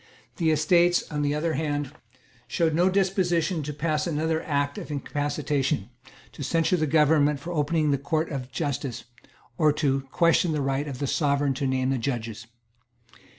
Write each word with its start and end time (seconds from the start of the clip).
The 0.37 0.49
Estates, 0.49 1.03
on 1.11 1.21
the 1.21 1.35
other 1.35 1.53
hand, 1.53 1.91
showed 2.47 2.73
no 2.73 2.89
disposition 2.89 3.61
to 3.61 3.71
pass 3.71 4.07
another 4.07 4.41
Act 4.41 4.79
of 4.79 4.89
Incapacitation, 4.89 5.91
to 6.31 6.41
censure 6.41 6.77
the 6.77 6.87
government 6.87 7.39
for 7.39 7.53
opening 7.53 7.91
the 7.91 7.99
Courts 7.99 8.31
of 8.31 8.51
justice, 8.51 9.03
or 9.59 9.71
to 9.73 10.01
question 10.11 10.53
the 10.53 10.61
right 10.61 10.87
of 10.87 10.97
the 10.97 11.05
Sovereign 11.05 11.53
to 11.53 11.67
name 11.67 11.91
the 11.91 11.99
judges. 11.99 12.47